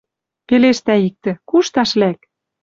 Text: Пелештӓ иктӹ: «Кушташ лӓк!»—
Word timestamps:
Пелештӓ 0.47 0.95
иктӹ: 1.07 1.31
«Кушташ 1.49 1.91
лӓк!»— 1.99 2.19